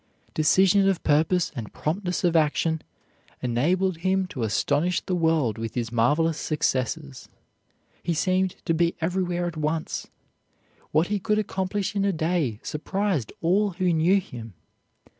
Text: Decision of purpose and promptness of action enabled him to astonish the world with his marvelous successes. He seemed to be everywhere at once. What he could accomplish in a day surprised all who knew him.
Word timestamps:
Decision 0.33 0.89
of 0.89 1.03
purpose 1.03 1.51
and 1.55 1.73
promptness 1.73 2.23
of 2.23 2.35
action 2.35 2.81
enabled 3.43 3.97
him 3.97 4.25
to 4.29 4.41
astonish 4.41 5.01
the 5.01 5.13
world 5.13 5.59
with 5.59 5.75
his 5.75 5.91
marvelous 5.91 6.39
successes. 6.39 7.29
He 8.01 8.15
seemed 8.15 8.55
to 8.65 8.73
be 8.73 8.95
everywhere 8.99 9.45
at 9.45 9.57
once. 9.57 10.07
What 10.89 11.09
he 11.09 11.19
could 11.19 11.37
accomplish 11.37 11.95
in 11.95 12.03
a 12.03 12.11
day 12.11 12.59
surprised 12.63 13.31
all 13.41 13.73
who 13.73 13.93
knew 13.93 14.19
him. 14.19 14.55